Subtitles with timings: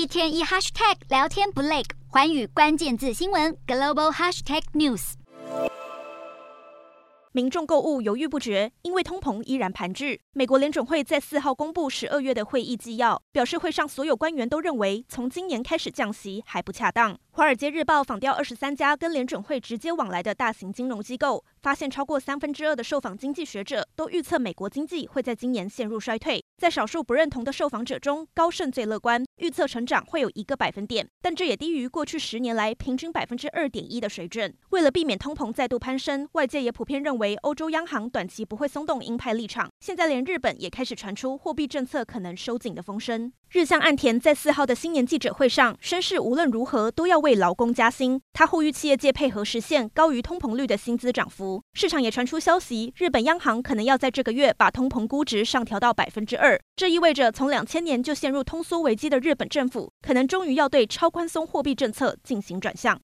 [0.00, 5.12] 一天一 hashtag 聊天不累，寰宇关键字新闻 global hashtag news。
[7.32, 10.18] 民众购物犹豫不决，因为通膨依然盘踞。
[10.32, 17.16] 美国联准会在四号公布十二月的会议纪要，表示会上所有官员都认为，从今年开始降息还不恰当。
[17.32, 26.42] 华尔街日报访调二十三家跟联准会直接往来的大型金融机构，发现超过三分之二的受访经济学者都预测美国经济会在今年陷入衰退。
[26.58, 34.54] 在少数不认同的受访者中，高盛最乐观，预测成长会有一个百分点，但这也低于过去十年来平均百分之二点一的水准。
[34.68, 39.70] 为了避免通膨再度攀升，外界也普遍认为欧洲央行短期不会松动鹰派立场。
[39.80, 43.32] 现在连日本也开始传出货币政策可能收紧的风声。
[43.50, 48.20] 日向岸田在四号的新年记者会上宣誓，无论如何都要为劳工加薪。
[48.32, 51.60] 他呼吁企业界配合实现高于通膨率的薪资涨幅。
[51.72, 56.60] 市场也传出消息，日本央行可能要在这个月把通膨估值上调到百分之二。
[56.76, 62.98] 这意味着从两千年就陷入通缩危机的日日本政府，可能终于要对超宽松货币政策进行转向。